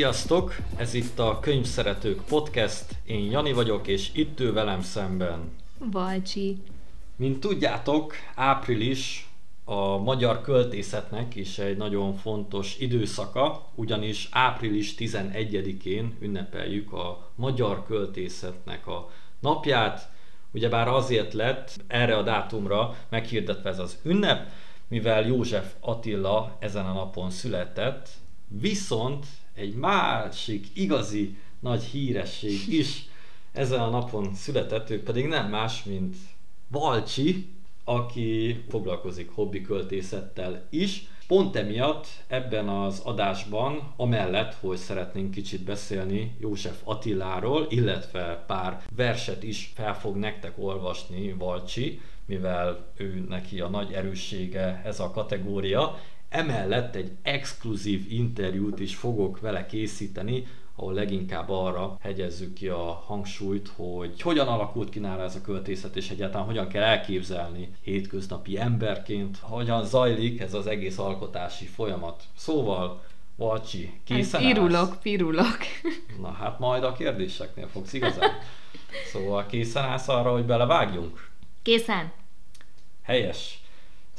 [0.00, 0.56] Sziasztok!
[0.76, 2.84] Ez itt a Könyvszeretők Podcast.
[3.04, 5.52] Én Jani vagyok, és itt ül velem szemben.
[5.78, 6.56] Valcsi.
[7.16, 9.28] Mint tudjátok, április
[9.64, 18.86] a magyar költészetnek is egy nagyon fontos időszaka, ugyanis április 11-én ünnepeljük a magyar költészetnek
[18.86, 20.10] a napját.
[20.50, 24.50] Ugyebár azért lett erre a dátumra meghirdetve ez az ünnep,
[24.88, 28.08] mivel József Attila ezen a napon született,
[28.48, 33.08] viszont egy másik igazi nagy híresség is
[33.52, 36.16] ezen a napon született, ő pedig nem más, mint
[36.68, 37.48] Valcsi,
[37.84, 41.08] aki foglalkozik hobbi költészettel is.
[41.26, 49.42] Pont emiatt ebben az adásban, amellett, hogy szeretnénk kicsit beszélni József Attiláról, illetve pár verset
[49.42, 55.98] is fel fog nektek olvasni Valcsi, mivel ő neki a nagy erőssége ez a kategória,
[56.30, 63.70] Emellett egy exkluzív interjút is fogok vele készíteni, ahol leginkább arra hegyezzük ki a hangsúlyt,
[63.76, 69.38] hogy hogyan alakult ki nála ez a költészet, és egyáltalán hogyan kell elképzelni hétköznapi emberként,
[69.40, 72.22] hogyan zajlik ez az egész alkotási folyamat.
[72.36, 73.00] Szóval,
[73.36, 75.58] Valcsi, készen hát, Pirulok, pirulok.
[76.22, 78.30] Na hát majd a kérdéseknél fogsz igazán.
[79.12, 81.30] Szóval készen állsz arra, hogy belevágjunk?
[81.62, 82.12] Készen.
[83.02, 83.59] Helyes.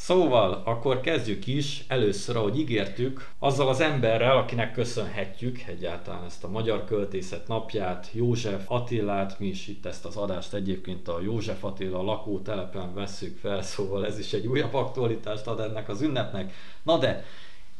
[0.01, 6.49] Szóval, akkor kezdjük is először, ahogy ígértük, azzal az emberrel, akinek köszönhetjük egyáltalán ezt a
[6.49, 12.03] Magyar Költészet napját, József Attilát, mi is itt ezt az adást egyébként a József Attila
[12.03, 16.53] lakótelepen vesszük fel, szóval ez is egy újabb aktualitást ad ennek az ünnepnek.
[16.83, 17.25] Na de,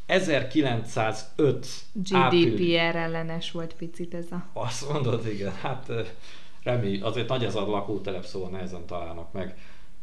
[0.06, 2.76] 1905 GDPR április...
[2.76, 4.46] ellenes volt picit ez a...
[4.52, 5.92] Azt mondod, igen, hát
[6.62, 9.56] remély, azért nagy ez a lakótelep, szóval nehezen találnak meg.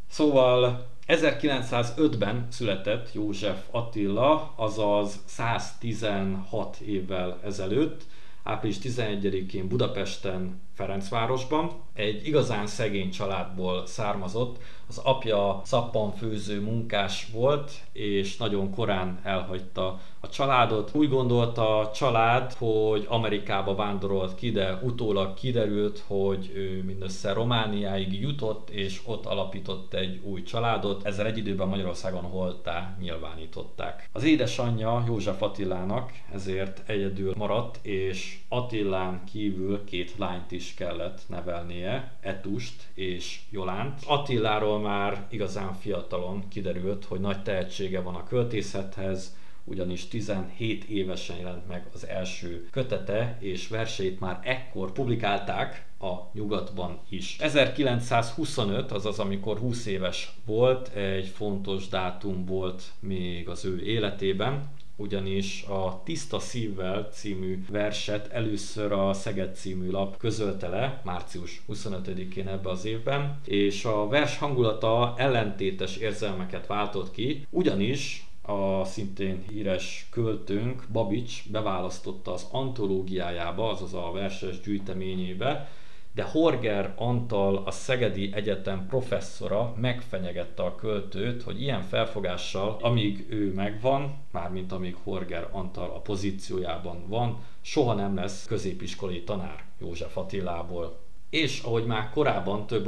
[0.09, 8.01] Szóval 1905-ben született József Attila, azaz 116 évvel ezelőtt,
[8.43, 11.71] április 11-én Budapesten, Ferencvárosban.
[11.93, 14.57] Egy igazán szegény családból származott,
[14.89, 20.91] az apja szappanfőző munkás volt, és nagyon korán elhagyta a családot.
[20.93, 28.21] Úgy gondolta a család, hogy Amerikába vándorolt ki, de utólag kiderült, hogy ő mindössze Romániáig
[28.21, 31.05] jutott, és ott alapított egy új családot.
[31.05, 34.09] Ezzel egy időben Magyarországon holtá nyilvánították.
[34.11, 42.11] Az édesanyja József Attilának ezért egyedül maradt, és Attilán kívül két lányt is kellett nevelnie,
[42.19, 43.99] Etust és Jolánt.
[44.05, 51.67] Attiláról már igazán fiatalon kiderült, hogy nagy tehetsége van a költészethez, ugyanis 17 évesen jelent
[51.67, 57.37] meg az első kötete, és verseit már ekkor publikálták a nyugatban is.
[57.39, 64.69] 1925, azaz amikor 20 éves volt, egy fontos dátum volt még az ő életében,
[64.99, 72.47] ugyanis a Tiszta Szívvel című verset először a Szeged című lap közölte le, március 25-én
[72.47, 80.07] ebbe az évben, és a vers hangulata ellentétes érzelmeket váltott ki, ugyanis a szintén híres
[80.11, 85.69] költőnk Babics beválasztotta az antológiájába, azaz a verses gyűjteményébe,
[86.19, 93.53] de Horger Antal, a Szegedi Egyetem professzora megfenyegette a költőt, hogy ilyen felfogással, amíg ő
[93.53, 100.99] megvan, mármint amíg Horger Antal a pozíciójában van, soha nem lesz középiskolai tanár József Attilából.
[101.29, 102.87] És ahogy már korábban több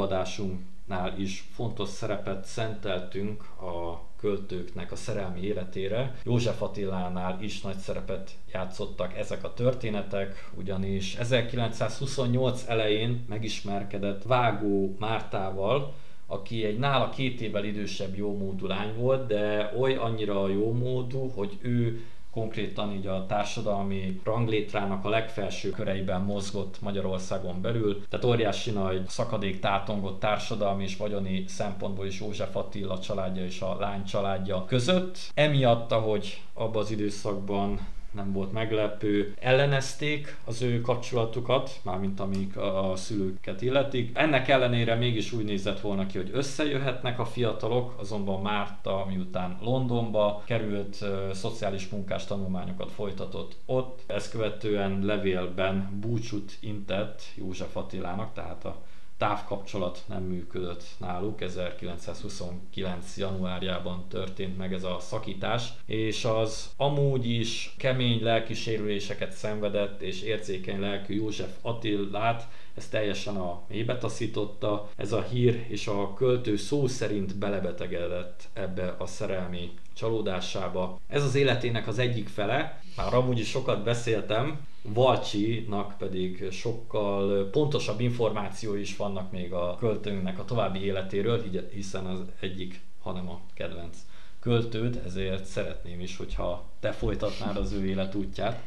[0.91, 6.15] adásunknál is fontos szerepet szenteltünk a költőknek a szerelmi életére.
[6.23, 15.93] József Attilánál is nagy szerepet játszottak ezek a történetek, ugyanis 1928 elején megismerkedett Vágó Mártával,
[16.27, 22.05] aki egy nála két évvel idősebb jómódú lány volt, de oly annyira jómódú, hogy ő
[22.31, 29.59] konkrétan így a társadalmi ranglétrának a legfelső köreiben mozgott Magyarországon belül, tehát óriási nagy szakadék
[29.59, 35.17] tátongott társadalmi és vagyoni szempontból is József Attila családja és a lány családja között.
[35.33, 37.79] Emiatt, ahogy abban az időszakban
[38.11, 39.33] nem volt meglepő.
[39.39, 44.17] Ellenezték az ő kapcsolatukat, mármint amik a szülőket illetik.
[44.17, 50.43] Ennek ellenére mégis úgy nézett volna ki, hogy összejöhetnek a fiatalok, azonban Márta miután Londonba
[50.45, 54.01] került, szociális munkás tanulmányokat folytatott ott.
[54.07, 58.75] Ezt követően levélben búcsút intett József Attilának, tehát a
[59.21, 63.17] távkapcsolat nem működött náluk, 1929.
[63.17, 70.79] januárjában történt meg ez a szakítás, és az amúgy is kemény lelkisérüléseket szenvedett és érzékeny
[70.79, 76.87] lelkű József Attilát ez teljesen a mélybe taszította ez a hír, és a költő szó
[76.87, 80.99] szerint belebetegedett ebbe a szerelmi csalódásába.
[81.07, 87.99] Ez az életének az egyik fele, már amúgy is sokat beszéltem, Valcsinak pedig sokkal pontosabb
[87.99, 91.43] információi is vannak még a költőnknek a további életéről,
[91.73, 93.97] hiszen az egyik, hanem a kedvenc
[94.39, 98.61] költőd, ezért szeretném is, hogyha te folytatnád az ő életútját.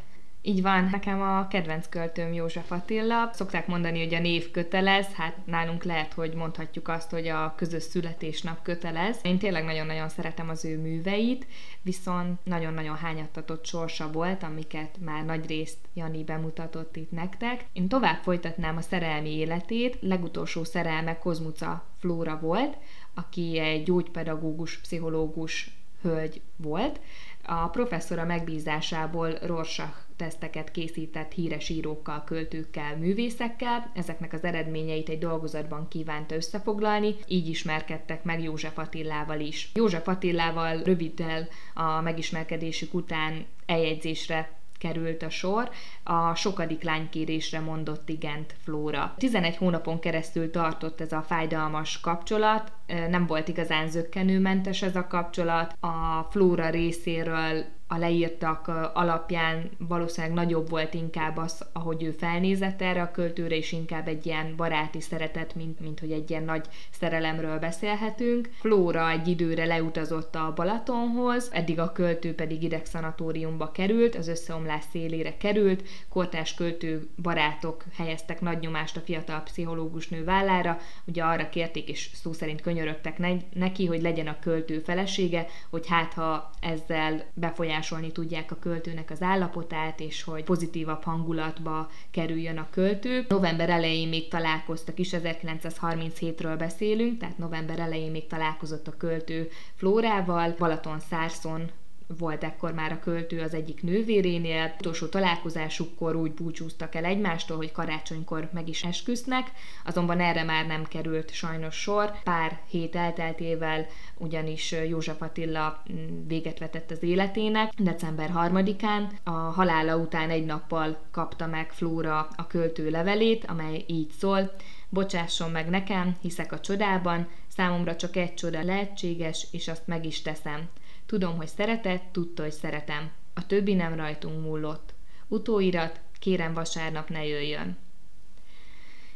[0.47, 3.31] Így van, nekem a kedvenc költőm József Attila.
[3.33, 7.83] Szokták mondani, hogy a név kötelez, hát nálunk lehet, hogy mondhatjuk azt, hogy a közös
[7.83, 9.19] születésnap kötelez.
[9.23, 11.47] Én tényleg nagyon-nagyon szeretem az ő műveit,
[11.83, 17.65] viszont nagyon-nagyon hányattatott sorsa volt, amiket már nagy részt Jani bemutatott itt nektek.
[17.73, 22.77] Én tovább folytatnám a szerelmi életét, legutolsó szerelme Kozmuca Flóra volt,
[23.15, 25.71] aki egy gyógypedagógus, pszichológus
[26.03, 27.01] hölgy volt.
[27.47, 33.91] A professzora megbízásából Rorschach teszteket készített híres írókkal, költőkkel, művészekkel.
[33.95, 39.71] Ezeknek az eredményeit egy dolgozatban kívánta összefoglalni, így ismerkedtek meg József Attillával is.
[39.75, 45.71] József Attillával röviddel a megismerkedésük után eljegyzésre került a sor,
[46.05, 49.15] a sokadik lánykérésre mondott igent Flóra.
[49.19, 52.73] 11 hónapon keresztül tartott ez a fájdalmas kapcsolat,
[53.09, 60.71] nem volt igazán zöggenőmentes ez a kapcsolat, a Flóra részéről a leírtak alapján valószínűleg nagyobb
[60.71, 65.55] volt inkább az, ahogy ő felnézett erre a költőre, és inkább egy ilyen baráti szeretet,
[65.55, 68.51] mint, mint hogy egy ilyen nagy szerelemről beszélhetünk.
[68.61, 75.37] Flóra egy időre leutazott a Balatonhoz, eddig a költő pedig idegszanatóriumba került, az összeomlás szélére
[75.37, 81.89] került, kortás költő barátok helyeztek nagy nyomást a fiatal pszichológus nő vállára, ugye arra kérték,
[81.89, 83.19] és szó szerint könyörögtek
[83.55, 89.11] neki, hogy legyen a költő felesége, hogy hát ha ezzel befolyás befolyásolni tudják a költőnek
[89.11, 93.25] az állapotát, és hogy pozitívabb hangulatba kerüljön a költő.
[93.29, 100.55] November elején még találkoztak is, 1937-ről beszélünk, tehát november elején még találkozott a költő Flórával,
[100.59, 101.71] Balaton Szárszon
[102.19, 104.75] volt ekkor már a költő az egyik nővérénél.
[104.79, 109.51] Utolsó találkozásukkor úgy búcsúztak el egymástól, hogy karácsonykor meg is esküsznek,
[109.85, 112.13] azonban erre már nem került sajnos sor.
[112.25, 113.87] Pár hét elteltével
[114.17, 117.73] ugyanis József Attila mm, véget vetett az életének.
[117.79, 124.11] December 3-án a halála után egy nappal kapta meg Flóra a költő levelét, amely így
[124.19, 124.53] szól,
[124.89, 130.23] Bocsásson meg nekem, hiszek a csodában, számomra csak egy csoda lehetséges, és azt meg is
[130.23, 130.69] teszem.
[131.07, 133.11] Tudom, hogy szeretett, tudta, hogy szeretem.
[133.35, 134.95] A többi nem rajtunk múlott.
[135.29, 137.77] Utóirat, kérem vasárnap ne jöjjön.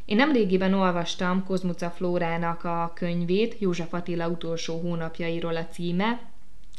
[0.05, 6.21] Én nemrégiben olvastam Kozmuca Flórának a könyvét, József Attila utolsó hónapjairól a címe.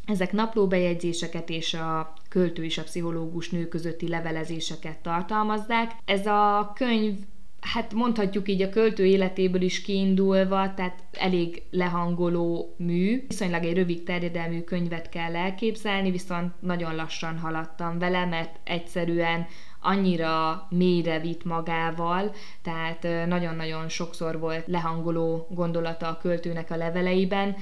[0.05, 5.91] Ezek naplóbejegyzéseket és a költő és a pszichológus nő közötti levelezéseket tartalmazzák.
[6.05, 7.17] Ez a könyv
[7.61, 13.25] hát mondhatjuk így a költő életéből is kiindulva, tehát elég lehangoló mű.
[13.27, 19.47] Viszonylag egy rövid terjedelmű könyvet kell elképzelni, viszont nagyon lassan haladtam vele, mert egyszerűen
[19.81, 27.55] annyira mélyre vitt magával, tehát nagyon-nagyon sokszor volt lehangoló gondolata a költőnek a leveleiben,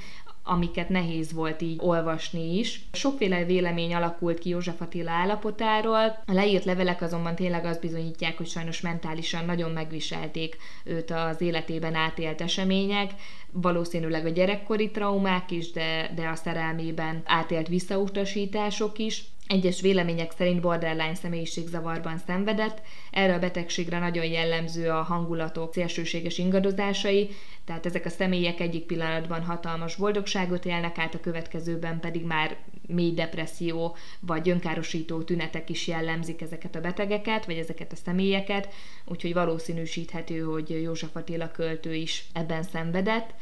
[0.47, 2.81] amiket nehéz volt így olvasni is.
[2.91, 6.23] Sokféle vélemény alakult ki József Attila állapotáról.
[6.25, 11.95] A leírt levelek azonban tényleg azt bizonyítják, hogy sajnos mentálisan nagyon megviselték őt az életében
[11.95, 13.11] átélt események,
[13.51, 19.23] valószínűleg a gyerekkori traumák is, de, de a szerelmében átélt visszautasítások is.
[19.47, 27.29] Egyes vélemények szerint borderline személyiségzavarban szenvedett, erre a betegségre nagyon jellemző a hangulatok szélsőséges ingadozásai,
[27.65, 33.13] tehát ezek a személyek egyik pillanatban hatalmas boldogságot élnek át, a következőben pedig már mély
[33.13, 38.73] depresszió vagy önkárosító tünetek is jellemzik ezeket a betegeket, vagy ezeket a személyeket,
[39.05, 43.33] úgyhogy valószínűsíthető, hogy József Attila költő is ebben szenvedett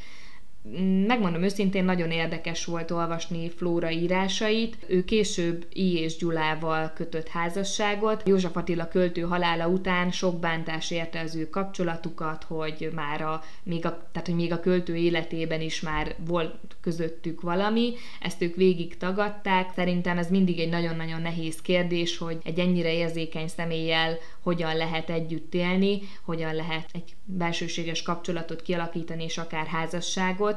[1.08, 4.78] megmondom őszintén, nagyon érdekes volt olvasni Flóra írásait.
[4.88, 5.98] Ő később I.
[5.98, 8.28] és Gyulával kötött házasságot.
[8.28, 13.86] József Attila költő halála után sok bántás érte az ő kapcsolatukat, hogy már a, még
[13.86, 17.94] a, tehát, hogy még a költő életében is már volt közöttük valami.
[18.22, 19.72] Ezt ők végig tagadták.
[19.76, 25.54] Szerintem ez mindig egy nagyon-nagyon nehéz kérdés, hogy egy ennyire érzékeny személlyel hogyan lehet együtt
[25.54, 30.55] élni, hogyan lehet egy belsőséges kapcsolatot kialakítani, és akár házasságot.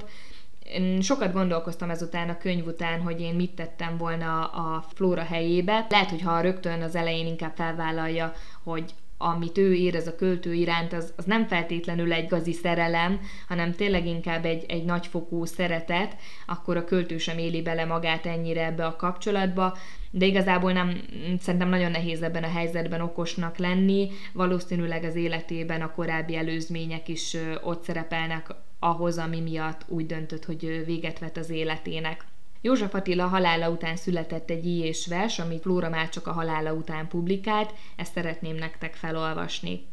[0.73, 5.87] Én sokat gondolkoztam ezután a könyv után, hogy én mit tettem volna a Flóra helyébe.
[5.89, 10.93] Lehet, hogy ha rögtön az elején inkább felvállalja, hogy amit ő érez a költő iránt,
[10.93, 16.77] az, az nem feltétlenül egy gazi szerelem, hanem tényleg inkább egy, egy nagyfokú szeretet, akkor
[16.77, 19.77] a költő sem éli bele magát ennyire ebbe a kapcsolatba,
[20.11, 21.01] de igazából nem,
[21.41, 27.37] szerintem nagyon nehéz ebben a helyzetben okosnak lenni, valószínűleg az életében a korábbi előzmények is
[27.63, 28.47] ott szerepelnek
[28.79, 32.25] ahhoz, ami miatt úgy döntött, hogy véget vet az életének.
[32.61, 37.09] József Attila halála után született egy és vers, amit Flóra már csak a halála után
[37.09, 39.87] publikált, ezt szeretném nektek felolvasni.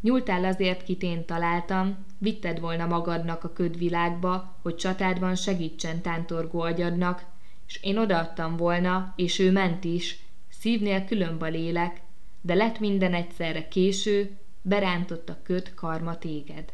[0.00, 7.24] Nyúltál azért, kit én találtam, vitted volna magadnak a ködvilágba, hogy csatádban segítsen tántorgó agyadnak,
[7.66, 12.00] és én odaadtam volna, és ő ment is, szívnél különba lélek,
[12.40, 16.72] de lett minden egyszerre késő, berántott a köt karma téged.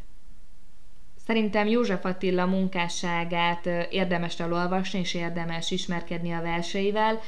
[1.25, 7.19] Szerintem József Attila munkásságát érdemes elolvasni, és érdemes ismerkedni a verseivel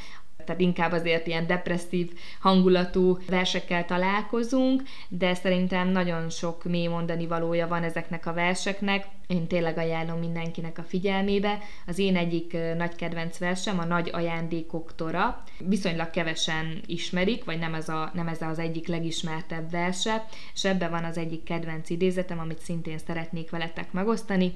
[0.46, 7.68] tehát inkább azért ilyen depresszív hangulatú versekkel találkozunk, de szerintem nagyon sok mély mondani valója
[7.68, 9.06] van ezeknek a verseknek.
[9.28, 11.60] Én tényleg ajánlom mindenkinek a figyelmébe.
[11.88, 15.44] Az én egyik nagy kedvenc versem a Nagy ajándékok tora.
[15.58, 20.90] Viszonylag kevesen ismerik, vagy nem ez, a, nem ez az egyik legismertebb verse, és ebben
[20.90, 24.54] van az egyik kedvenc idézetem, amit szintén szeretnék veletek megosztani.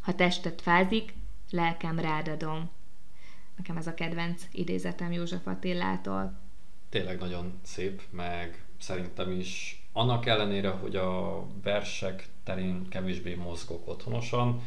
[0.00, 1.14] Ha testet fázik,
[1.50, 2.70] lelkem rádadom.
[3.56, 6.32] Nekem ez a kedvenc idézetem József Attilától.
[6.88, 14.62] Tényleg nagyon szép, meg szerintem is annak ellenére, hogy a versek terén kevésbé mozgok otthonosan,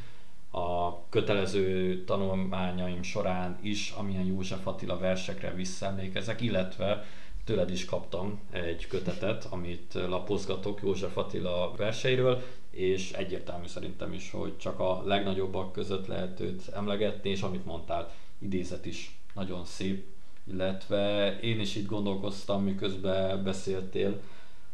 [0.51, 7.05] a kötelező tanulmányaim során is, amilyen József Attila versekre visszaemlékezek, illetve
[7.43, 14.57] tőled is kaptam egy kötetet, amit lapozgatok József Attila verseiről, és egyértelmű szerintem is, hogy
[14.57, 20.05] csak a legnagyobbak között lehet őt emlegetni, és amit mondtál, idézet is nagyon szép,
[20.43, 24.21] illetve én is itt gondolkoztam, miközben beszéltél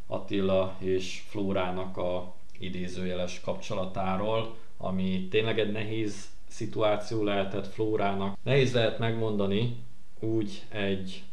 [0.07, 8.37] Attila és Flórának a idézőjeles kapcsolatáról, ami tényleg egy nehéz szituáció lehetett Flórának.
[8.43, 9.75] Nehéz lehet megmondani
[10.19, 11.23] úgy egy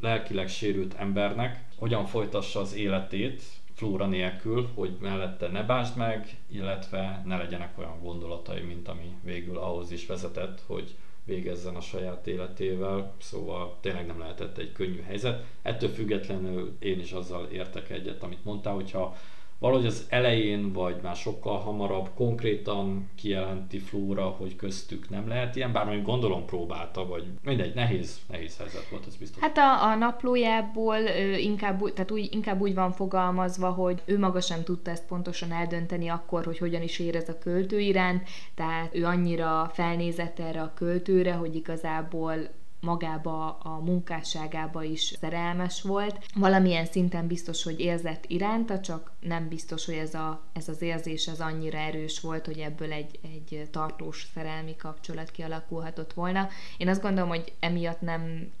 [0.00, 3.42] lelkileg sérült embernek, hogyan folytassa az életét
[3.74, 9.58] Flóra nélkül, hogy mellette ne básd meg, illetve ne legyenek olyan gondolatai, mint ami végül
[9.58, 10.94] ahhoz is vezetett, hogy
[11.26, 15.44] végezzen a saját életével, szóval tényleg nem lehetett egy könnyű helyzet.
[15.62, 19.16] Ettől függetlenül én is azzal értek egyet, amit mondtál, hogyha
[19.58, 25.72] valahogy az elején, vagy már sokkal hamarabb konkrétan kijelenti Flóra, hogy köztük nem lehet ilyen,
[25.72, 29.42] bár mondjuk gondolom próbálta, vagy mindegy, nehéz, nehéz helyzet volt, ez biztos.
[29.42, 30.96] Hát a, a naplójából
[31.38, 36.08] inkább, tehát úgy, inkább úgy van fogalmazva, hogy ő maga sem tudta ezt pontosan eldönteni
[36.08, 41.32] akkor, hogy hogyan is érez a költő iránt, tehát ő annyira felnézett erre a költőre,
[41.32, 42.34] hogy igazából
[42.80, 46.26] magába a munkásságába is szerelmes volt.
[46.34, 51.28] Valamilyen szinten biztos, hogy érzett iránta, csak nem biztos, hogy ez, a, ez az érzés
[51.28, 56.48] az annyira erős volt, hogy ebből egy, egy tartós szerelmi kapcsolat kialakulhatott volna.
[56.76, 58.52] Én azt gondolom, hogy emiatt nem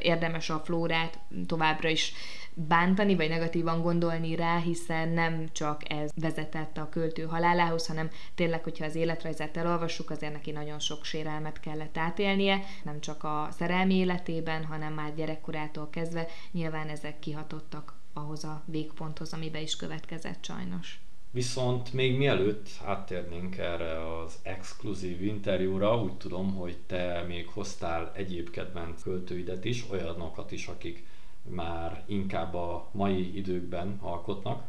[0.00, 2.12] érdemes a flórát továbbra is
[2.54, 8.62] bántani, vagy negatívan gondolni rá, hiszen nem csak ez vezetett a költő halálához, hanem tényleg,
[8.62, 13.94] hogyha az életrajzát elolvassuk, azért neki nagyon sok sérelmet kellett átélnie, nem csak a szerelmi
[13.94, 21.00] életében, hanem már gyerekkorától kezdve nyilván ezek kihatottak ahhoz a végponthoz, amibe is következett sajnos.
[21.32, 28.50] Viszont még mielőtt áttérnénk erre az exkluzív interjúra, úgy tudom, hogy te még hoztál egyéb
[28.50, 31.06] kedvenc költőidet is, olyanokat is, akik
[31.42, 34.62] már inkább a mai időkben alkotnak.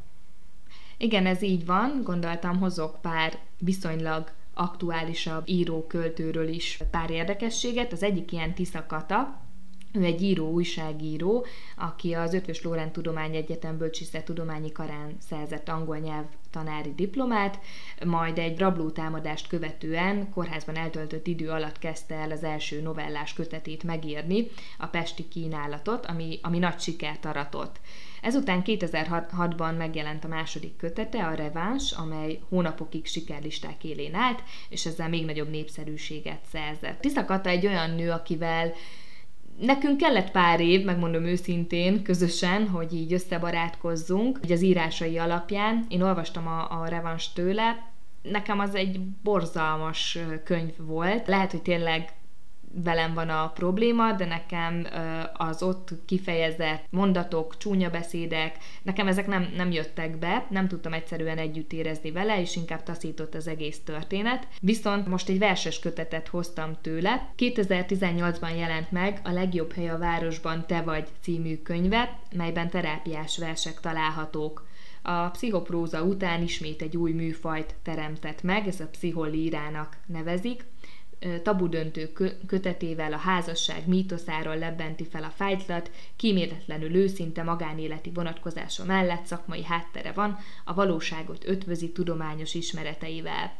[0.98, 2.02] Igen, ez így van.
[2.04, 7.92] Gondoltam, hozok pár viszonylag aktuálisabb író-költőről is pár érdekességet.
[7.92, 9.42] Az egyik ilyen Tisza Kata,
[9.94, 11.46] ő egy író, újságíró,
[11.78, 13.78] aki az Ötvös Tudományegyetem
[14.24, 17.60] Tudományi Karán szerzett angol nyelv tanári diplomát,
[18.06, 23.84] majd egy rabló támadást követően kórházban eltöltött idő alatt kezdte el az első novellás kötetét
[23.84, 27.80] megírni, a Pesti kínálatot, ami, ami nagy sikert aratott.
[28.22, 35.10] Ezután 2006-ban megjelent a második kötete, a Reváns, amely hónapokig sikerlisták élén állt, és ezzel
[35.10, 37.02] még nagyobb népszerűséget szerzett.
[37.02, 38.74] Tisza Kata egy olyan nő, akivel
[39.60, 45.86] Nekünk kellett pár év, megmondom őszintén, közösen, hogy így összebarátkozzunk, így az írásai alapján.
[45.90, 47.92] Én olvastam a, a Revans tőle,
[48.22, 51.28] nekem az egy borzalmas könyv volt.
[51.28, 52.14] Lehet, hogy tényleg
[52.74, 54.88] velem van a probléma, de nekem
[55.34, 61.38] az ott kifejezett mondatok, csúnya beszédek, nekem ezek nem, nem jöttek be, nem tudtam egyszerűen
[61.38, 64.48] együtt érezni vele, és inkább taszított az egész történet.
[64.62, 67.30] Viszont most egy verses kötetet hoztam tőle.
[67.38, 73.80] 2018-ban jelent meg a Legjobb hely a városban te vagy című könyve, melyben terápiás versek
[73.80, 74.70] találhatók.
[75.04, 80.66] A pszichopróza után ismét egy új műfajt teremtett meg, ez a pszicholírának nevezik
[81.44, 82.12] tabudöntő
[82.48, 90.12] kötetével a házasság mítoszáról lebbenti fel a fájtlat, kíméletlenül őszinte magánéleti vonatkozása mellett szakmai háttere
[90.12, 93.60] van, a valóságot ötvözi tudományos ismereteivel.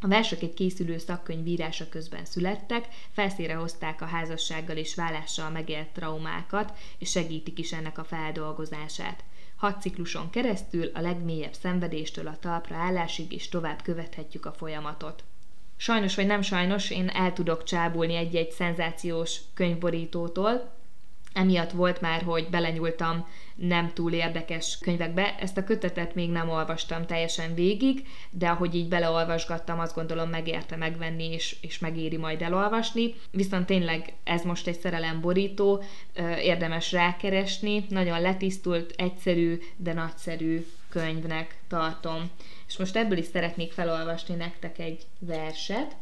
[0.00, 5.88] A versek egy készülő szakkönyv írása közben születtek, felszíre hozták a házassággal és vállással megélt
[5.88, 9.24] traumákat, és segítik is ennek a feldolgozását.
[9.56, 15.24] Hat cikluson keresztül a legmélyebb szenvedéstől a talpra állásig is tovább követhetjük a folyamatot.
[15.76, 20.74] Sajnos vagy nem sajnos, én el tudok csábulni egy-egy szenzációs könyvborítótól,
[21.36, 25.34] emiatt volt már, hogy belenyúltam nem túl érdekes könyvekbe.
[25.40, 30.76] Ezt a kötetet még nem olvastam teljesen végig, de ahogy így beleolvasgattam, azt gondolom megérte
[30.76, 33.14] megvenni, és, és megéri majd elolvasni.
[33.30, 35.82] Viszont tényleg ez most egy szerelemborító,
[36.42, 40.66] érdemes rákeresni, nagyon letisztult, egyszerű, de nagyszerű
[40.96, 42.30] könyvnek tartom.
[42.66, 45.96] És most ebből is szeretnék felolvasni nektek egy verset.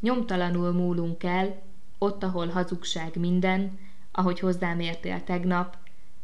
[0.00, 1.62] Nyomtalanul múlunk el,
[1.98, 3.78] ott, ahol hazugság minden,
[4.12, 5.76] ahogy hozzám értél tegnap,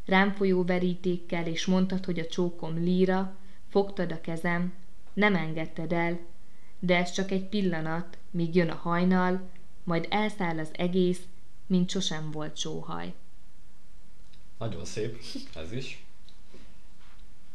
[0.05, 3.37] rám folyó verítékkel, és mondtad, hogy a csókom líra,
[3.69, 4.75] fogtad a kezem,
[5.13, 6.19] nem engedted el,
[6.79, 9.49] de ez csak egy pillanat, míg jön a hajnal,
[9.85, 11.21] majd elszáll az egész,
[11.67, 13.15] mint sosem volt sóhaj.
[14.59, 15.19] Nagyon szép
[15.55, 16.06] ez is.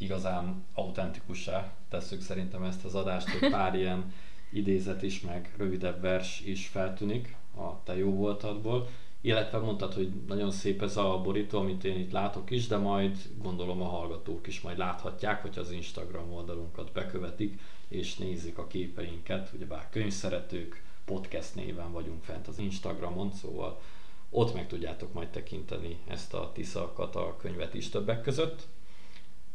[0.02, 4.14] Igazán autentikussá tesszük szerintem ezt az adást, hogy pár ilyen
[4.52, 8.88] idézet is, meg rövidebb vers is feltűnik a te jó voltadból
[9.22, 13.18] illetve mondtad, hogy nagyon szép ez a borító, amit én itt látok is, de majd
[13.42, 19.52] gondolom a hallgatók is majd láthatják, hogy az Instagram oldalunkat bekövetik, és nézik a képeinket,
[19.56, 23.82] ugyebár könyvszeretők, podcast néven vagyunk fent az Instagramon, szóval
[24.30, 28.68] ott meg tudjátok majd tekinteni ezt a Tisza Kata könyvet is többek között.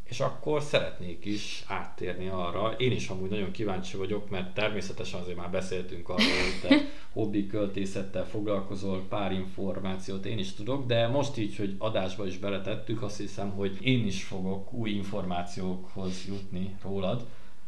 [0.08, 5.36] És akkor szeretnék is áttérni arra, én is amúgy nagyon kíváncsi vagyok, mert természetesen azért
[5.36, 11.36] már beszéltünk arról, hogy te hobbi költészettel foglalkozol, pár információt én is tudok, de most
[11.38, 17.26] így, hogy adásba is beletettük, azt hiszem, hogy én is fogok új információkhoz jutni rólad.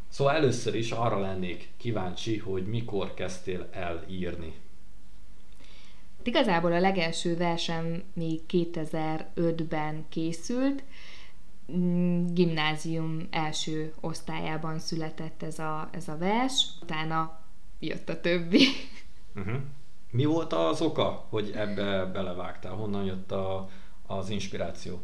[0.08, 4.54] Szóval először is arra lennék kíváncsi, hogy mikor kezdtél el írni.
[6.22, 10.82] Igazából a legelső versem még 2005-ben készült,
[12.26, 17.40] gimnázium első osztályában született ez a, ez a vers, utána
[17.78, 18.66] jött a többi.
[19.36, 19.60] Uh-huh.
[20.10, 22.72] Mi volt az oka, hogy ebbe belevágtál?
[22.72, 23.68] Honnan jött a,
[24.06, 25.00] az inspiráció?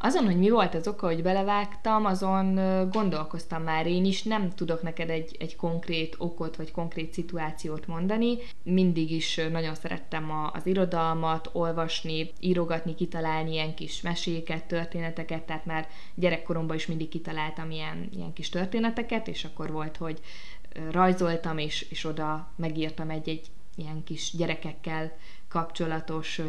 [0.00, 2.54] Azon, hogy mi volt az oka, hogy belevágtam, azon
[2.90, 8.36] gondolkoztam már én is, nem tudok neked egy, egy konkrét okot vagy konkrét szituációt mondani.
[8.62, 15.66] Mindig is nagyon szerettem a, az irodalmat, olvasni, írogatni, kitalálni ilyen kis meséket, történeteket, tehát
[15.66, 20.20] már gyerekkoromban is mindig kitaláltam ilyen, ilyen kis történeteket, és akkor volt, hogy
[20.90, 25.16] rajzoltam, és, és oda megírtam egy-egy ilyen kis gyerekekkel
[25.48, 26.40] kapcsolatos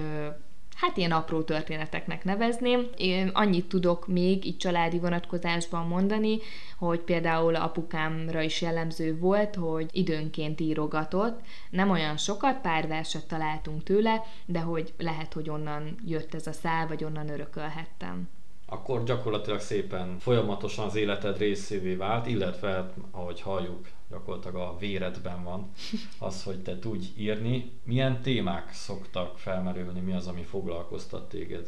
[0.79, 2.87] hát ilyen apró történeteknek nevezném.
[2.97, 6.37] Én annyit tudok még így családi vonatkozásban mondani,
[6.77, 11.39] hogy például apukámra is jellemző volt, hogy időnként írogatott,
[11.69, 16.51] nem olyan sokat, pár verset találtunk tőle, de hogy lehet, hogy onnan jött ez a
[16.51, 18.29] szál, vagy onnan örökölhettem
[18.71, 25.71] akkor gyakorlatilag szépen folyamatosan az életed részévé vált, illetve, ahogy halljuk, gyakorlatilag a véredben van
[26.19, 27.71] az, hogy te tudj írni.
[27.83, 31.67] Milyen témák szoktak felmerülni, mi az, ami foglalkoztat téged?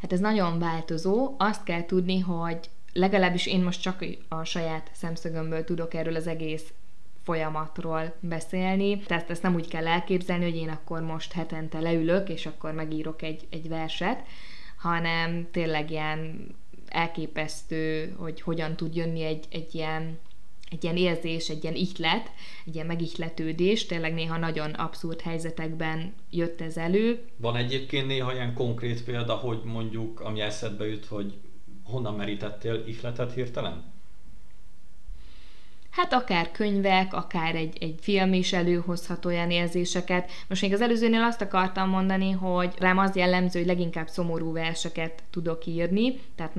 [0.00, 1.34] Hát ez nagyon változó.
[1.38, 6.72] Azt kell tudni, hogy legalábbis én most csak a saját szemszögömből tudok erről az egész
[7.22, 8.98] folyamatról beszélni.
[8.98, 13.22] Tehát ezt nem úgy kell elképzelni, hogy én akkor most hetente leülök, és akkor megírok
[13.22, 14.26] egy, egy verset,
[14.76, 16.46] hanem tényleg ilyen
[16.88, 20.18] elképesztő, hogy hogyan tud jönni egy, egy ilyen
[20.70, 22.30] egy ilyen érzés, egy ilyen ihlet,
[22.64, 27.24] egy ilyen megihletődés, tényleg néha nagyon abszurd helyzetekben jött ez elő.
[27.36, 31.34] Van egyébként néha ilyen konkrét példa, hogy mondjuk, ami eszedbe jut, hogy
[31.84, 33.96] honnan merítettél ihletet hirtelen?
[35.98, 40.30] Hát akár könyvek, akár egy, egy film is előhozhat olyan érzéseket.
[40.48, 45.22] Most még az előzőnél azt akartam mondani, hogy rám az jellemző, hogy leginkább szomorú verseket
[45.30, 46.52] tudok írni, tehát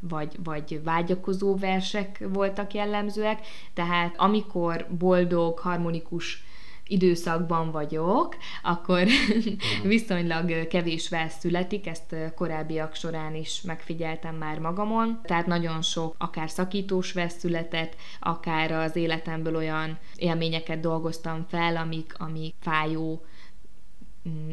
[0.00, 3.38] vagy, vagy vágyakozó versek voltak jellemzőek,
[3.74, 6.44] tehát amikor boldog, harmonikus
[6.86, 9.06] időszakban vagyok, akkor
[9.82, 15.20] viszonylag kevés vers születik, ezt korábbiak során is megfigyeltem már magamon.
[15.22, 22.14] Tehát nagyon sok akár szakítós vers született, akár az életemből olyan élményeket dolgoztam fel, amik,
[22.18, 23.22] amik fájó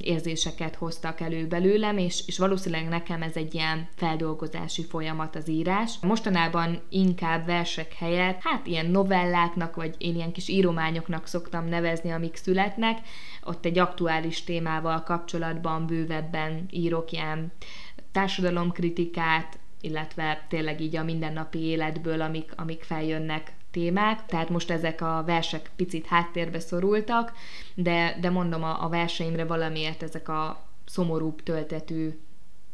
[0.01, 5.93] érzéseket hoztak elő belőlem, és, és valószínűleg nekem ez egy ilyen feldolgozási folyamat az írás.
[6.01, 12.35] Mostanában inkább versek helyett, hát ilyen novelláknak, vagy én ilyen kis írományoknak szoktam nevezni, amik
[12.35, 12.97] születnek,
[13.43, 17.51] ott egy aktuális témával kapcsolatban bővebben írok ilyen
[18.11, 25.23] társadalomkritikát, illetve tényleg így a mindennapi életből, amik, amik feljönnek témák, tehát most ezek a
[25.25, 27.33] versek picit háttérbe szorultak,
[27.75, 32.19] de, de mondom a, a verseimre valamiért ezek a szomorúbb töltetű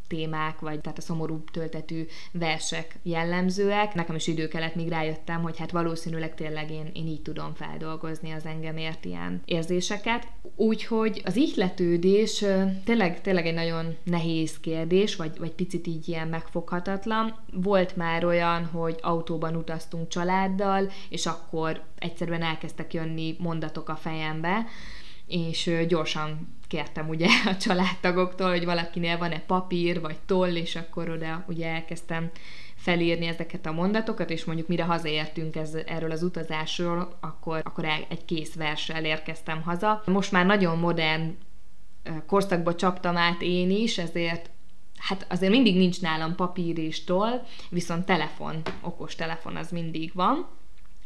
[0.08, 3.94] témák, vagy tehát a szomorú töltetű versek jellemzőek.
[3.94, 8.32] Nekem is idő kellett, míg rájöttem, hogy hát valószínűleg tényleg én, én így tudom feldolgozni
[8.32, 10.28] az engem ért ilyen érzéseket.
[10.56, 12.46] Úgyhogy az ihletődés
[12.84, 17.36] tényleg, tényleg egy nagyon nehéz kérdés, vagy, vagy picit így ilyen megfoghatatlan.
[17.54, 24.66] Volt már olyan, hogy autóban utaztunk családdal, és akkor egyszerűen elkezdtek jönni mondatok a fejembe,
[25.28, 31.46] és gyorsan kértem ugye a családtagoktól, hogy valakinél van-e papír vagy toll, és akkor oda
[31.48, 32.32] ugye elkezdtem
[32.76, 38.26] felírni ezeket a mondatokat, és mondjuk mire hazaértünk ez, erről az utazásról, akkor, akkor egy
[38.26, 40.04] kész verssel érkeztem haza.
[40.06, 41.38] Most már nagyon modern
[42.28, 44.50] korszakba csaptam át én is, ezért
[44.98, 50.48] hát azért mindig nincs nálam papír és toll, viszont telefon, okos telefon az mindig van,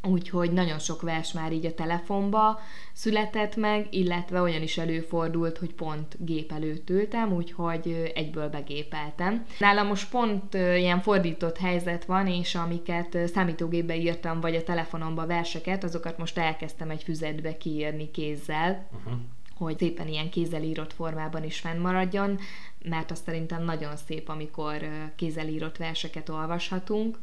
[0.03, 2.59] Úgyhogy nagyon sok vers már így a telefonba
[2.93, 9.45] született meg, illetve olyan is előfordult, hogy pont gép előtt ültem, úgyhogy egyből begépeltem.
[9.57, 15.83] Nálam most pont ilyen fordított helyzet van, és amiket számítógépbe írtam, vagy a telefonomba verseket,
[15.83, 18.87] azokat most elkezdtem egy füzetbe kiírni kézzel.
[18.91, 19.19] Uh-huh
[19.57, 22.39] hogy szépen ilyen kézzel írott formában is fennmaradjon,
[22.83, 27.17] mert azt szerintem nagyon szép, amikor kézzel írott verseket olvashatunk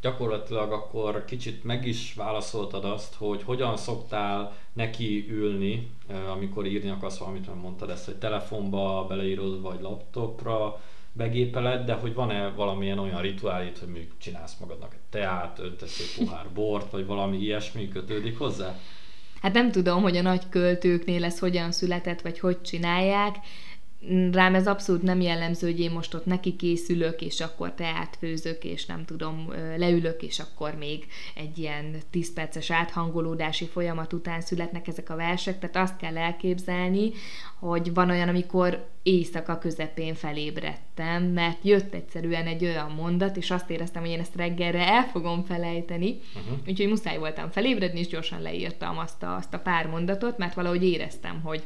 [0.00, 5.90] gyakorlatilag akkor kicsit meg is válaszoltad azt, hogy hogyan szoktál neki ülni,
[6.32, 10.80] amikor írni akarsz valamit, mert mondtad ezt, hogy telefonba beleírod, vagy laptopra
[11.12, 16.24] begépeled, de hogy van-e valamilyen olyan rituálét, hogy mondjuk csinálsz magadnak egy teát, öntesz egy
[16.24, 18.78] pohár bort, vagy valami ilyesmi kötődik hozzá?
[19.42, 23.36] Hát nem tudom, hogy a nagy költőknél ez hogyan született, vagy hogy csinálják
[24.32, 28.64] rám ez abszolút nem jellemző, hogy én most ott neki készülök, és akkor teát főzök,
[28.64, 34.88] és nem tudom, leülök, és akkor még egy ilyen 10 perces áthangolódási folyamat után születnek
[34.88, 37.10] ezek a versek, tehát azt kell elképzelni,
[37.58, 43.70] hogy van olyan, amikor éjszaka közepén felébredtem, mert jött egyszerűen egy olyan mondat, és azt
[43.70, 46.58] éreztem, hogy én ezt reggelre el fogom felejteni, uh-huh.
[46.66, 50.84] úgyhogy muszáj voltam felébredni, és gyorsan leírtam azt a, azt a pár mondatot, mert valahogy
[50.84, 51.62] éreztem, hogy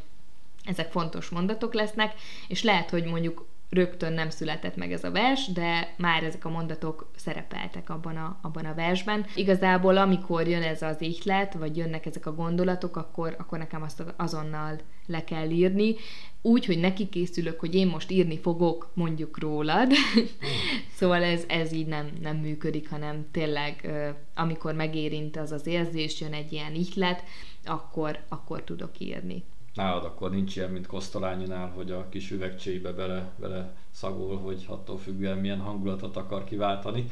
[0.65, 2.15] ezek fontos mondatok lesznek,
[2.49, 6.49] és lehet, hogy mondjuk rögtön nem született meg ez a vers, de már ezek a
[6.51, 9.25] mondatok szerepeltek abban a, abban a versben.
[9.35, 14.03] Igazából amikor jön ez az ihlet, vagy jönnek ezek a gondolatok, akkor, akkor nekem azt
[14.17, 15.95] azonnal le kell írni,
[16.43, 19.93] úgy, hogy neki készülök, hogy én most írni fogok mondjuk rólad.
[20.99, 23.91] szóval ez, ez így nem, nem működik, hanem tényleg
[24.35, 27.25] amikor megérint az az érzés, jön egy ilyen ihlet,
[27.65, 29.43] akkor, akkor tudok írni
[29.75, 34.99] nálad akkor nincs ilyen, mint Kosztolányinál, hogy a kis üvegcsébe bele, bele szagol, hogy attól
[34.99, 37.11] függően milyen hangulatot akar kiváltani.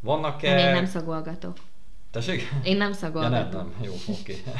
[0.00, 0.54] Vannak-e...
[0.54, 1.56] Nem, én nem szagolgatok.
[2.10, 2.42] Tessék?
[2.62, 3.52] Én nem szagolgatok.
[3.52, 3.84] Ja, nem, nem.
[3.84, 4.36] Jó, oké.
[4.40, 4.52] Okay.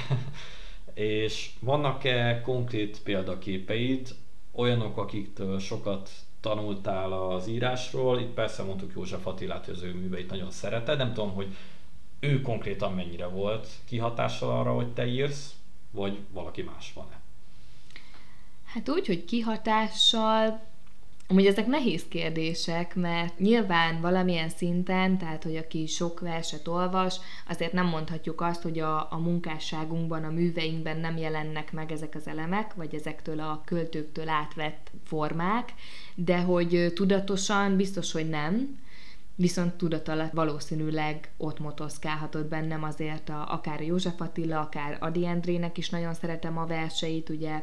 [1.27, 4.09] És vannak-e konkrét példaképeid,
[4.53, 10.31] olyanok, akiktől sokat tanultál az írásról, itt persze mondtuk József Attilát, hogy az ő műveit
[10.31, 11.57] nagyon szereted, nem tudom, hogy
[12.21, 15.55] ő konkrétan mennyire volt kihatással arra, hogy te írsz,
[15.91, 17.21] vagy valaki más van-e?
[18.65, 20.61] Hát úgy, hogy kihatással,
[21.29, 27.17] Amúgy ezek nehéz kérdések, mert nyilván valamilyen szinten, tehát hogy aki sok verset olvas,
[27.49, 32.27] azért nem mondhatjuk azt, hogy a, a munkásságunkban, a műveinkben nem jelennek meg ezek az
[32.27, 35.73] elemek, vagy ezektől a költőktől átvett formák,
[36.15, 38.79] de hogy tudatosan biztos, hogy nem
[39.37, 45.79] viszont tudat alatt valószínűleg ott motoszkálhatott bennem azért a, akár József Attila, akár Adi Endrének
[45.79, 47.63] is nagyon szeretem a verseit, ugye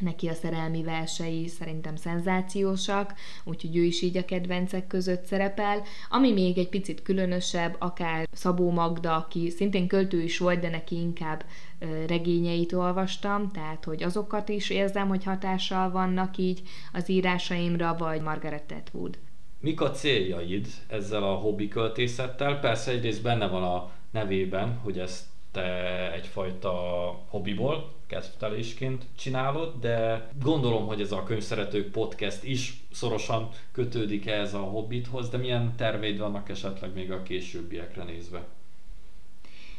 [0.00, 5.82] neki a szerelmi versei szerintem szenzációsak, úgyhogy ő is így a kedvencek között szerepel.
[6.08, 10.96] Ami még egy picit különösebb, akár Szabó Magda, aki szintén költő is volt, de neki
[10.96, 11.44] inkább
[12.06, 18.72] regényeit olvastam, tehát hogy azokat is érzem, hogy hatással vannak így az írásaimra, vagy Margaret
[18.72, 19.18] Atwood
[19.60, 22.58] mik a céljaid ezzel a hobbi költészettel?
[22.58, 26.70] Persze egyrészt benne van a nevében, hogy ezt te egyfajta
[27.28, 34.58] hobbiból, kezdtelésként csinálod, de gondolom, hogy ez a könyvszeretők podcast is szorosan kötődik ehhez a
[34.58, 38.46] hobbithoz, de milyen terveid vannak esetleg még a későbbiekre nézve?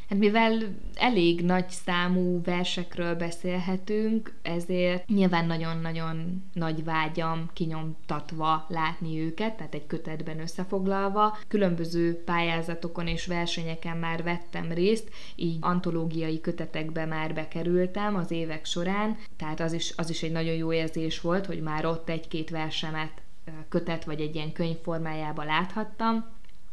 [0.10, 0.62] Hát mivel
[0.96, 9.88] elég nagy számú versekről beszélhetünk, ezért nyilván nagyon-nagyon nagy vágyam kinyomtatva látni őket, tehát egy
[9.88, 11.38] kötetben összefoglalva.
[11.48, 19.18] Különböző pályázatokon és versenyeken már vettem részt, így antológiai kötetekbe már bekerültem az évek során,
[19.38, 23.22] tehát az is, az is egy nagyon jó érzés volt, hogy már ott egy-két versemet
[23.70, 26.26] kötet vagy egy ilyen könyv formájában láthattam,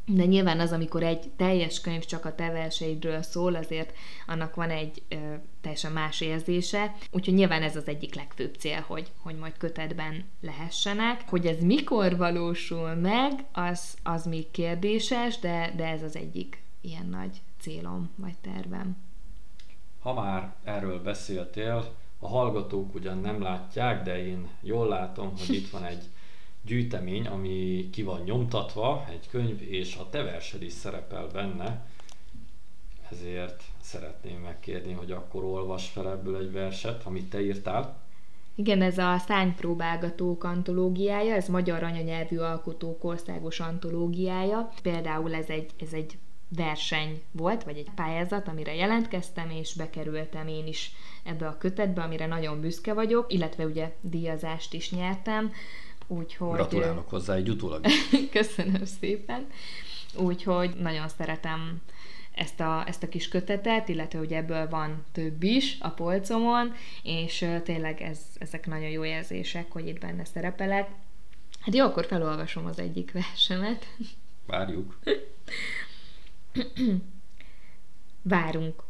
[0.07, 3.93] de nyilván az, amikor egy teljes könyv csak a te verseidről szól, azért
[4.27, 5.17] annak van egy ö,
[5.61, 6.95] teljesen más érzése.
[7.11, 11.25] Úgyhogy nyilván ez az egyik legfőbb cél, hogy, hogy majd kötetben lehessenek.
[11.29, 17.07] Hogy ez mikor valósul meg, az, az még kérdéses, de, de ez az egyik ilyen
[17.07, 18.97] nagy célom vagy tervem.
[20.01, 25.71] Ha már erről beszéltél, a hallgatók ugyan nem látják, de én jól látom, hogy itt
[25.71, 26.03] van egy
[26.67, 31.87] gyűjtemény, ami ki van nyomtatva, egy könyv, és a te versed is szerepel benne,
[33.11, 38.05] ezért szeretném megkérni, hogy akkor olvas fel ebből egy verset, amit te írtál.
[38.55, 44.73] Igen, ez a Szánypróbálgatók antológiája, ez magyar anyanyelvű alkotók országos antológiája.
[44.83, 50.67] Például ez egy, ez egy verseny volt, vagy egy pályázat, amire jelentkeztem, és bekerültem én
[50.67, 50.93] is
[51.25, 55.53] ebbe a kötetbe, amire nagyon büszke vagyok, illetve ugye díjazást is nyertem.
[56.07, 56.55] Úgyhogy...
[56.55, 57.85] Gratulálok hozzá egy utólag.
[58.31, 59.47] Köszönöm szépen.
[60.15, 61.81] Úgyhogy nagyon szeretem
[62.37, 67.47] ezt a, ezt a kis kötetet, illetve hogy ebből van több is a polcomon, és
[67.65, 70.89] tényleg ez, ezek nagyon jó érzések, hogy itt benne szerepelek.
[71.61, 73.87] Hát jó, akkor felolvasom az egyik versemet.
[74.47, 74.99] Várjuk.
[78.23, 78.83] Várunk.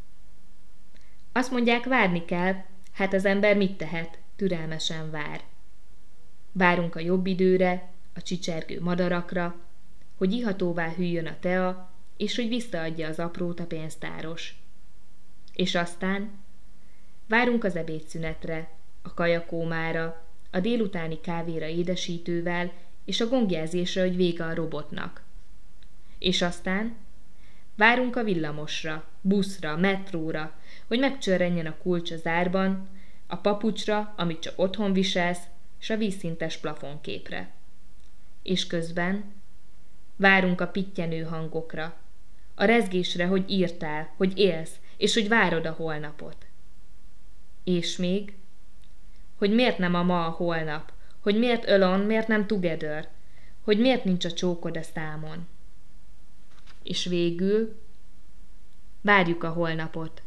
[1.33, 2.55] Azt mondják, várni kell,
[2.93, 4.19] hát az ember mit tehet?
[4.37, 5.41] Türelmesen vár.
[6.59, 9.57] Várunk a jobb időre, a csicsergő madarakra,
[10.17, 14.55] hogy ihatóvá hűljön a tea, és hogy visszaadja az aprót a pénztáros.
[15.55, 16.31] És aztán
[17.29, 18.69] várunk az ebédszünetre,
[19.03, 22.73] a kajakómára, a délutáni kávéra édesítővel,
[23.05, 25.23] és a gongjelzésre, hogy vége a robotnak.
[26.19, 26.97] És aztán
[27.75, 32.89] várunk a villamosra, buszra, metróra, hogy megcsörrenjen a kulcs a zárban,
[33.27, 35.43] a papucsra, amit csak otthon viselsz,
[35.79, 37.55] s a vízszintes plafonképre.
[38.43, 39.35] És közben
[40.17, 41.97] várunk a pittyenő hangokra,
[42.55, 46.47] a rezgésre, hogy írtál, hogy élsz, és hogy várod a holnapot.
[47.65, 48.35] És még,
[49.37, 53.09] hogy miért nem a ma a holnap, hogy miért ölon, miért nem together,
[53.61, 55.47] hogy miért nincs a csókod a számon.
[56.83, 57.81] És végül
[59.01, 60.23] várjuk a holnapot,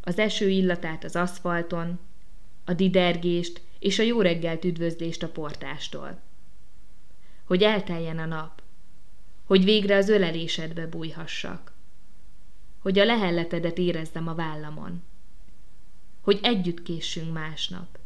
[0.00, 1.98] az eső illatát az aszfalton,
[2.64, 6.20] a didergést és a jó reggelt üdvözlést a portástól.
[7.44, 8.62] Hogy elteljen a nap,
[9.44, 11.72] hogy végre az ölelésedbe bújhassak,
[12.78, 15.02] hogy a lehelletedet érezzem a vállamon,
[16.20, 17.98] hogy együtt késsünk másnap,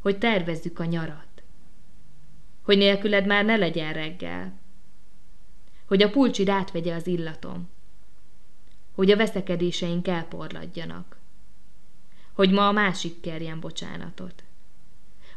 [0.00, 1.42] hogy tervezzük a nyarat,
[2.62, 4.58] hogy nélküled már ne legyen reggel,
[5.86, 7.68] hogy a pulcsid átvegye az illatom,
[8.92, 11.19] hogy a veszekedéseink elporladjanak,
[12.40, 14.44] hogy ma a másik kerjen bocsánatot.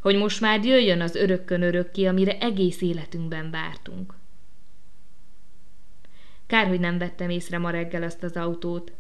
[0.02, 4.14] Hogy most már jöjjön az örökkön örökké, amire egész életünkben vártunk.
[6.48, 8.92] Kár, hogy nem vettem észre ma reggel azt az autót.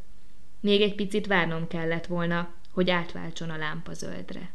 [0.60, 4.52] Még egy picit várnom kellett volna, hogy átváltson a lámpa zöldre.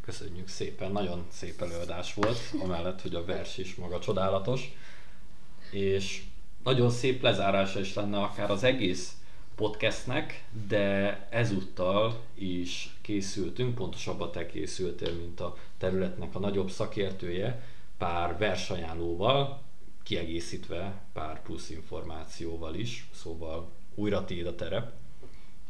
[0.00, 4.72] Köszönjük szépen, nagyon szép előadás volt, amellett, hogy a vers is maga csodálatos,
[5.70, 6.22] és
[6.64, 9.16] nagyon szép lezárása is lenne akár az egész
[9.54, 17.62] podcastnek, de ezúttal is készültünk, pontosabban te készültél, mint a területnek a nagyobb szakértője,
[17.98, 19.62] pár versajánlóval,
[20.02, 24.92] kiegészítve pár plusz információval is, szóval újra tiéd a terep.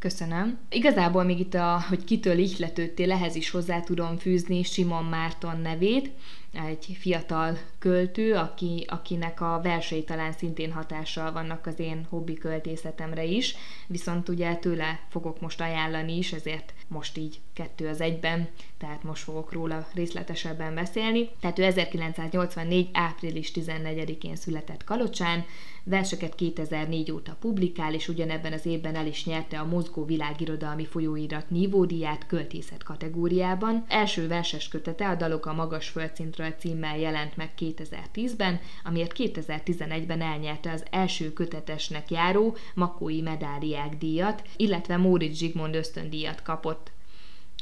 [0.05, 0.59] Köszönöm.
[0.71, 6.11] Igazából még itt, a, hogy kitől ihletődtél, ehhez is hozzá tudom fűzni Simon Márton nevét,
[6.53, 13.25] egy fiatal költő, aki, akinek a versei talán szintén hatással vannak az én hobbi költészetemre
[13.25, 19.03] is, viszont ugye tőle fogok most ajánlani is, ezért most így kettő az egyben, tehát
[19.03, 21.29] most fogok róla részletesebben beszélni.
[21.40, 22.88] Tehát ő 1984.
[22.93, 25.45] április 14-én született Kalocsán,
[25.85, 31.51] verseket 2004 óta publikál, és ugyanebben az évben el is nyerte a Mozgó Világirodalmi Folyóirat
[31.51, 33.85] nívódiát költészet kategóriában.
[33.88, 40.73] Első verses kötete a Dalok a magas földszintről címmel jelent meg 2010-ben, amiért 2011-ben elnyerte
[40.73, 46.92] az első kötetesnek járó Makói Medáliák díjat, illetve Móricz Zsigmond ösztöndíjat kapott.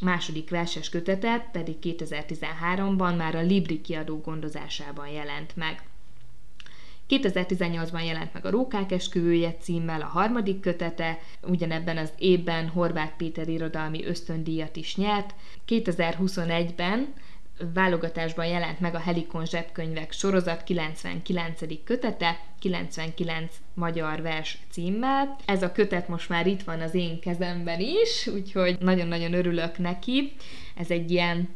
[0.03, 5.83] Második verses kötete pedig 2013-ban már a Libri kiadó gondozásában jelent meg.
[7.13, 13.49] 2018-ban jelent meg a Rókák esküvője címmel a harmadik kötete, ugyanebben az évben Horváth Péter
[13.49, 15.35] irodalmi ösztöndíjat is nyert.
[15.69, 17.13] 2021-ben
[17.75, 21.61] válogatásban jelent meg a Helikon zsebkönyvek sorozat 99.
[21.85, 25.37] kötete, 99 magyar vers címmel.
[25.45, 30.33] Ez a kötet most már itt van az én kezemben is, úgyhogy nagyon-nagyon örülök neki.
[30.77, 31.49] Ez egy ilyen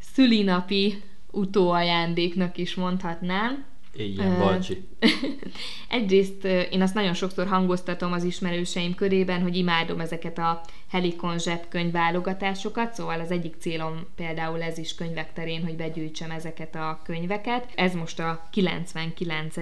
[0.00, 3.64] szülinapi utóajándéknak is mondhatnám.
[3.98, 4.88] Ilyen, Balcsi.
[5.88, 11.92] Egyrészt én azt nagyon sokszor hangoztatom az ismerőseim körében, hogy imádom ezeket a Helikon zsebkönyv
[11.92, 17.68] válogatásokat, szóval az egyik célom például ez is könyvek terén, hogy begyűjtsem ezeket a könyveket.
[17.74, 19.54] Ez most a 99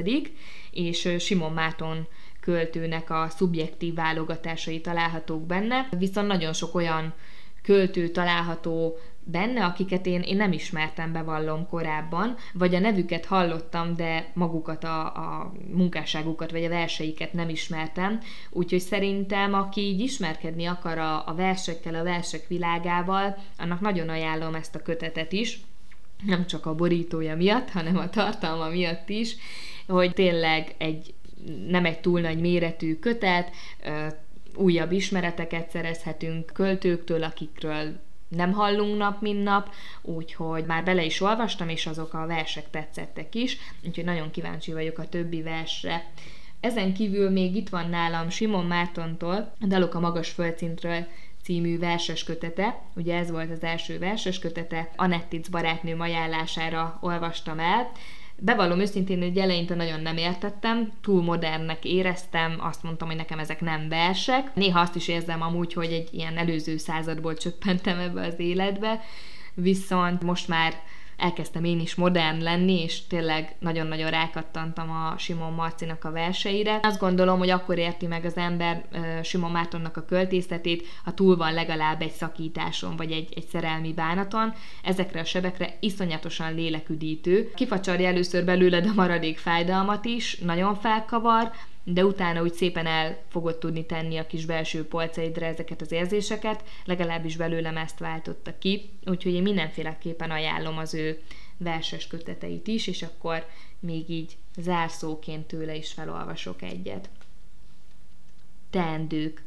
[0.71, 2.07] és Simon Máton
[2.41, 7.15] költőnek a szubjektív válogatásai találhatók benne, viszont nagyon sok olyan
[7.63, 14.31] költő található benne, akiket én, én nem ismertem, bevallom korábban, vagy a nevüket hallottam, de
[14.35, 18.21] magukat, a, a munkásságukat, vagy a verseiket nem ismertem.
[18.51, 24.55] Úgyhogy szerintem, aki így ismerkedni akar a, a versekkel, a versek világával, annak nagyon ajánlom
[24.55, 25.61] ezt a kötetet is,
[26.25, 29.37] nem csak a borítója miatt, hanem a tartalma miatt is,
[29.87, 31.15] hogy tényleg egy
[31.69, 33.51] nem egy túl nagy méretű kötet,
[34.55, 41.69] újabb ismereteket szerezhetünk költőktől, akikről nem hallunk nap, mint nap, úgyhogy már bele is olvastam,
[41.69, 46.05] és azok a versek tetszettek is, úgyhogy nagyon kíváncsi vagyok a többi versre.
[46.61, 51.07] Ezen kívül még itt van nálam Simon Mártontól, a Dalok a magas földszintről
[51.43, 57.91] című verses kötete, ugye ez volt az első verses kötete, Anettic barátnőm ajánlására olvastam el,
[58.41, 63.61] Bevallom őszintén, hogy eleinte nagyon nem értettem, túl modernnek éreztem, azt mondtam, hogy nekem ezek
[63.61, 64.55] nem versek.
[64.55, 69.01] Néha azt is érzem amúgy, hogy egy ilyen előző századból csöppentem ebbe az életbe,
[69.55, 70.75] viszont most már
[71.17, 76.81] elkezdtem én is modern lenni, és tényleg nagyon-nagyon rákattantam a Simon Marcinak a verseire.
[76.83, 78.85] Azt gondolom, hogy akkor érti meg az ember
[79.23, 84.53] Simon Mártonnak a költészetét, ha túl van legalább egy szakításon, vagy egy, egy szerelmi bánaton.
[84.83, 87.51] Ezekre a sebekre iszonyatosan léleküdítő.
[87.55, 91.51] Kifacsarja először belőled a maradék fájdalmat is, nagyon felkavar,
[91.89, 96.65] de utána úgy szépen el fogod tudni tenni a kis belső polcaidra ezeket az érzéseket,
[96.85, 101.23] legalábbis belőlem ezt váltotta ki, úgyhogy én mindenféleképpen ajánlom az ő
[101.57, 103.47] verses köteteit is, és akkor
[103.81, 107.09] még így zárszóként tőle is felolvasok egyet.
[108.71, 109.43] Teendők.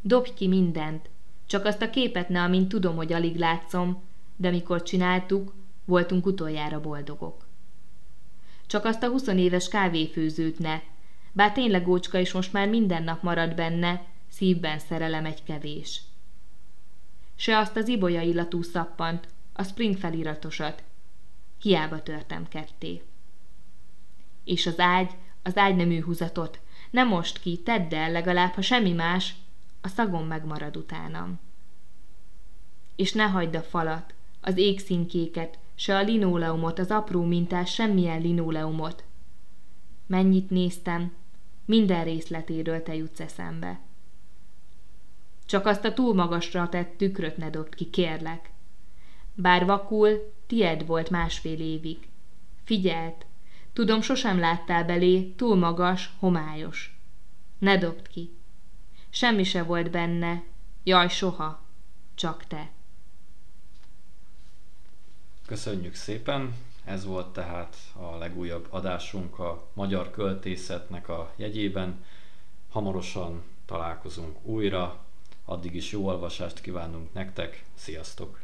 [0.00, 1.08] Dobj ki mindent,
[1.46, 4.02] csak azt a képet ne, amint tudom, hogy alig látszom,
[4.36, 7.46] de mikor csináltuk, voltunk utoljára boldogok.
[8.66, 10.80] Csak azt a huszonéves kávéfőzőt ne,
[11.38, 16.00] bár tényleg ócska, és most már minden nap marad benne, szívben szerelem egy kevés.
[17.36, 20.82] Se azt az ibolya illatú szappant, a spring feliratosat.
[21.60, 23.02] Hiába törtem ketté.
[24.44, 25.10] És az ágy,
[25.42, 26.60] az ágynemű húzatot.
[26.90, 29.34] Nem most ki, tedd el legalább, ha semmi más,
[29.80, 31.40] a szagom megmarad utánam.
[32.96, 39.04] És ne hagyd a falat, az égszínkéket, se a linóleumot, az apró mintás semmilyen linóleumot.
[40.06, 41.12] Mennyit néztem,
[41.68, 43.80] minden részletéről te jutsz eszembe.
[45.46, 48.50] Csak azt a túl magasra tett tükröt ne dobd ki, kérlek.
[49.34, 52.08] Bár vakul, tied volt másfél évig.
[52.64, 53.26] Figyelt,
[53.72, 56.98] tudom, sosem láttál belé, túl magas, homályos.
[57.58, 58.30] Ne dobd ki.
[59.10, 60.42] Semmi se volt benne,
[60.82, 61.62] jaj, soha,
[62.14, 62.70] csak te.
[65.46, 66.67] Köszönjük szépen!
[66.88, 72.04] Ez volt tehát a legújabb adásunk a magyar költészetnek a jegyében.
[72.70, 74.98] Hamarosan találkozunk újra,
[75.44, 78.40] addig is jó olvasást kívánunk nektek, sziasztok!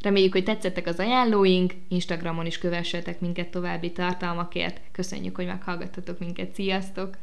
[0.00, 4.80] Reméljük, hogy tetszettek az ajánlóink, Instagramon is kövessetek minket további tartalmakért.
[4.92, 7.16] Köszönjük, hogy meghallgattatok minket, sziasztok!